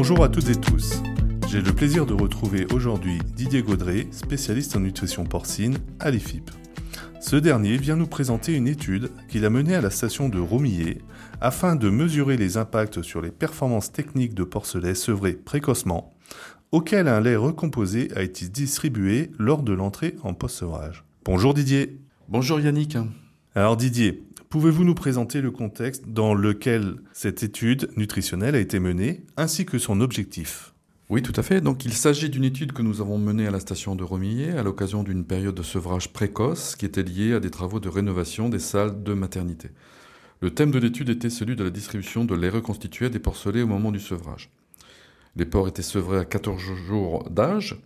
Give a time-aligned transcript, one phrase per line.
[0.00, 1.02] Bonjour à toutes et tous.
[1.48, 6.52] J'ai le plaisir de retrouver aujourd'hui Didier Gaudré, spécialiste en nutrition porcine à l'IFIP.
[7.20, 10.98] Ce dernier vient nous présenter une étude qu'il a menée à la station de Romillet
[11.40, 16.14] afin de mesurer les impacts sur les performances techniques de porcelets sevrés précocement,
[16.70, 21.02] auquel un lait recomposé a été distribué lors de l'entrée en post-sevrage.
[21.24, 21.98] Bonjour Didier.
[22.28, 22.96] Bonjour Yannick.
[23.56, 29.24] Alors Didier, pouvez-vous nous présenter le contexte dans lequel cette étude nutritionnelle a été menée,
[29.36, 30.74] ainsi que son objectif?
[31.10, 31.60] Oui, tout à fait.
[31.60, 34.62] Donc, il s'agit d'une étude que nous avons menée à la station de Romillet à
[34.62, 38.58] l'occasion d'une période de sevrage précoce qui était liée à des travaux de rénovation des
[38.58, 39.70] salles de maternité.
[40.40, 43.66] Le thème de l'étude était celui de la distribution de lait reconstitué des porcelets au
[43.66, 44.50] moment du sevrage.
[45.36, 47.80] Les porcs étaient sevrés à 14 jours d'âge.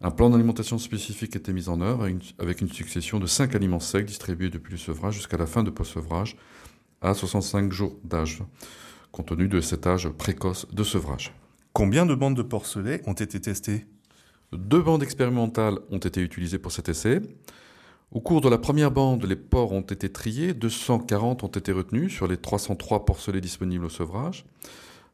[0.00, 4.04] Un plan d'alimentation spécifique était mis en œuvre avec une succession de 5 aliments secs
[4.04, 6.36] distribués depuis le sevrage jusqu'à la fin de post-sevrage
[7.00, 8.42] à 65 jours d'âge,
[9.12, 11.32] compte tenu de cet âge précoce de sevrage.
[11.72, 13.86] Combien de bandes de porcelets ont été testées?
[14.52, 17.20] Deux bandes expérimentales ont été utilisées pour cet essai.
[18.10, 22.12] Au cours de la première bande, les porcs ont été triés, 240 ont été retenus
[22.12, 24.46] sur les 303 porcelets disponibles au sevrage.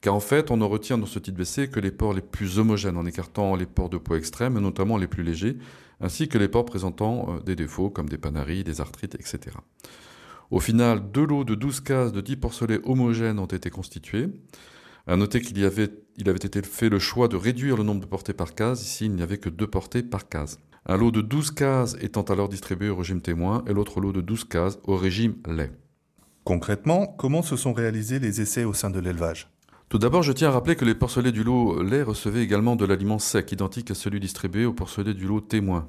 [0.00, 2.58] Car en fait, on ne retient dans ce type d'essai que les porcs les plus
[2.58, 5.58] homogènes, en écartant les porcs de poids extrême, notamment les plus légers,
[6.00, 9.56] ainsi que les porcs présentant euh, des défauts comme des panaries, des arthrites, etc.
[10.50, 14.28] Au final, deux lots de 12 cases de 10 porcelets homogènes ont été constitués.
[15.06, 15.90] À noter qu'il avait,
[16.26, 18.82] avait été fait le choix de réduire le nombre de portées par case.
[18.82, 20.58] Ici, il n'y avait que deux portées par case.
[20.86, 24.22] Un lot de 12 cases étant alors distribué au régime témoin et l'autre lot de
[24.22, 25.72] 12 cases au régime lait.
[26.44, 29.50] Concrètement, comment se sont réalisés les essais au sein de l'élevage?
[29.90, 32.84] Tout d'abord, je tiens à rappeler que les porcelets du lot lait recevaient également de
[32.84, 35.88] l'aliment sec, identique à celui distribué aux porcelets du lot témoin.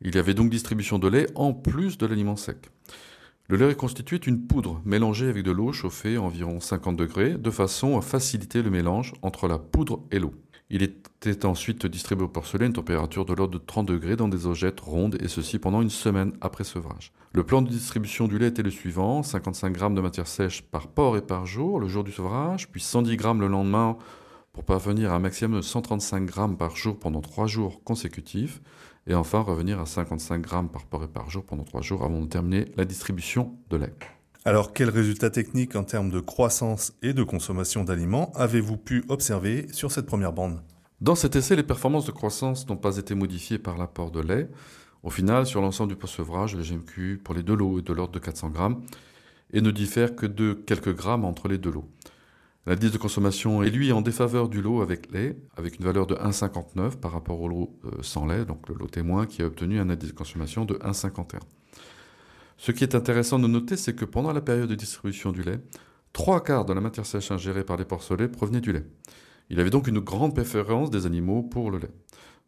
[0.00, 2.56] Il y avait donc distribution de lait en plus de l'aliment sec.
[3.46, 7.34] Le lait est constitué d'une poudre mélangée avec de l'eau chauffée à environ 50 degrés,
[7.38, 10.34] de façon à faciliter le mélange entre la poudre et l'eau.
[10.68, 14.26] Il était ensuite distribué au porcelet à une température de l'ordre de 30 degrés dans
[14.26, 17.12] des ogettes rondes et ceci pendant une semaine après sevrage.
[17.32, 20.88] Le plan de distribution du lait était le suivant 55 g de matière sèche par
[20.88, 23.96] porc et par jour le jour du sevrage, puis 110 g le lendemain
[24.52, 28.60] pour parvenir à un maximum de 135 g par jour pendant 3 jours consécutifs,
[29.06, 32.22] et enfin revenir à 55 grammes par porc et par jour pendant 3 jours avant
[32.22, 33.94] de terminer la distribution de lait.
[34.46, 39.66] Alors, quels résultats techniques en termes de croissance et de consommation d'aliments avez-vous pu observer
[39.72, 40.60] sur cette première bande?
[41.00, 44.48] Dans cet essai, les performances de croissance n'ont pas été modifiées par l'apport de lait.
[45.02, 48.12] Au final, sur l'ensemble du post-sevrage, le GMQ pour les deux lots est de l'ordre
[48.12, 48.82] de 400 grammes
[49.52, 51.90] et ne diffère que de quelques grammes entre les deux lots.
[52.66, 56.14] L'indice de consommation est lui en défaveur du lot avec lait, avec une valeur de
[56.14, 59.80] 1,59 par rapport au lot euh, sans lait, donc le lot témoin qui a obtenu
[59.80, 61.40] un indice de consommation de 1,51.
[62.58, 65.60] Ce qui est intéressant de noter, c'est que pendant la période de distribution du lait,
[66.12, 68.86] trois quarts de la matière sèche ingérée par les porcelets provenaient du lait.
[69.50, 71.90] Il avait donc une grande préférence des animaux pour le lait.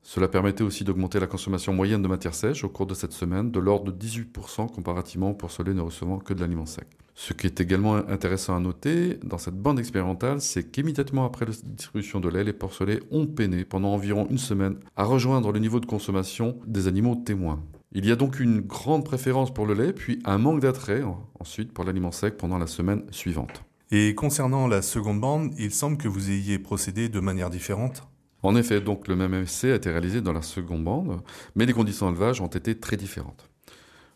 [0.03, 3.51] Cela permettait aussi d'augmenter la consommation moyenne de matière sèche au cours de cette semaine
[3.51, 6.87] de l'ordre de 18% comparativement aux porcelets ne recevant que de l'aliment sec.
[7.15, 11.53] Ce qui est également intéressant à noter dans cette bande expérimentale, c'est qu'immédiatement après la
[11.53, 15.81] distribution de lait, les porcelets ont peiné pendant environ une semaine à rejoindre le niveau
[15.81, 17.63] de consommation des animaux témoins.
[17.93, 21.03] Il y a donc une grande préférence pour le lait, puis un manque d'attrait
[21.41, 23.63] ensuite pour l'aliment sec pendant la semaine suivante.
[23.91, 28.07] Et concernant la seconde bande, il semble que vous ayez procédé de manière différente
[28.43, 31.23] En effet, donc le même essai a été réalisé dans la seconde bande,
[31.55, 33.49] mais les conditions d'élevage ont été très différentes.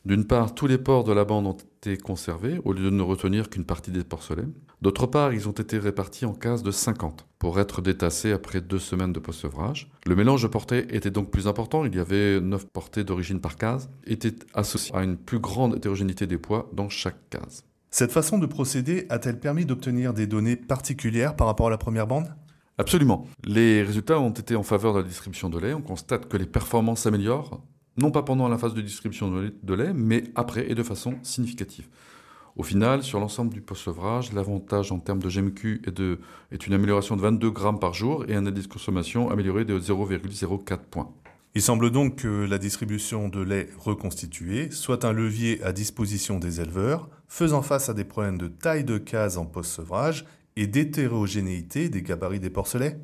[0.04, 3.02] D'une part, tous les porcs de la bande ont été conservés au lieu de ne
[3.02, 4.48] retenir qu'une partie des porcelets.
[4.80, 8.80] D'autre part, ils ont été répartis en cases de 50 pour être détassés après deux
[8.80, 9.92] semaines de post-sevrage.
[10.04, 11.84] Le mélange de portées était donc plus important.
[11.84, 16.26] Il y avait 9 portées d'origine par case, était associé à une plus grande hétérogénéité
[16.26, 17.62] des poids dans chaque case.
[17.90, 22.08] Cette façon de procéder a-t-elle permis d'obtenir des données particulières par rapport à la première
[22.08, 22.34] bande?
[22.78, 23.26] Absolument.
[23.44, 25.74] Les résultats ont été en faveur de la distribution de lait.
[25.74, 27.62] On constate que les performances s'améliorent
[27.96, 31.88] non pas pendant la phase de distribution de lait, mais après et de façon significative.
[32.54, 36.20] Au final, sur l'ensemble du post-sevrage, l'avantage en termes de GMQ est, de,
[36.50, 39.78] est une amélioration de 22 grammes par jour et un indice de consommation amélioré de
[39.78, 41.10] 0,04 points.
[41.54, 46.60] Il semble donc que la distribution de lait reconstitué soit un levier à disposition des
[46.60, 50.26] éleveurs, faisant face à des problèmes de taille de case en post-sevrage
[50.56, 52.98] et d'hétérogénéité des gabarits des porcelets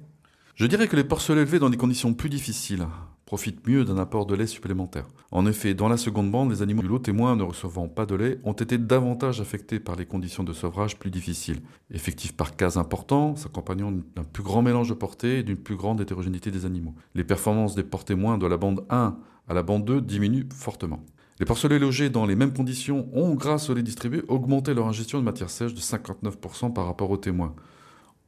[0.56, 2.86] Je dirais que les porcelets élevés dans des conditions plus difficiles,
[3.28, 5.06] profitent mieux d'un apport de lait supplémentaire.
[5.32, 8.14] En effet, dans la seconde bande, les animaux du lot témoin ne recevant pas de
[8.14, 11.60] lait ont été davantage affectés par les conditions de sevrage plus difficiles.
[11.92, 16.00] Effectifs par case important, s'accompagnant d'un plus grand mélange de portées et d'une plus grande
[16.00, 16.94] hétérogénéité des animaux.
[17.14, 21.04] Les performances des ports témoins de la bande 1 à la bande 2 diminuent fortement.
[21.38, 25.18] Les porcelets logés dans les mêmes conditions ont, grâce au lait distribué, augmenté leur ingestion
[25.18, 27.54] de matière sèche de 59% par rapport aux témoins.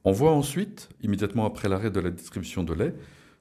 [0.04, 2.94] On voit ensuite, immédiatement après l'arrêt de la distribution de lait,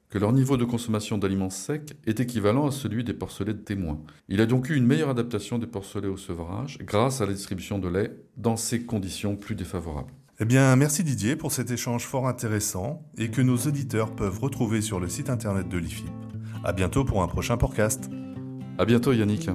[0.09, 4.00] que leur niveau de consommation d'aliments secs est équivalent à celui des porcelets de témoins.
[4.27, 7.79] Il a donc eu une meilleure adaptation des porcelets au sevrage grâce à la distribution
[7.79, 10.11] de lait dans ces conditions plus défavorables.
[10.39, 14.81] Eh bien, merci Didier pour cet échange fort intéressant et que nos auditeurs peuvent retrouver
[14.81, 16.09] sur le site internet de l'IFIP.
[16.63, 18.09] À bientôt pour un prochain podcast.
[18.77, 19.50] À bientôt Yannick.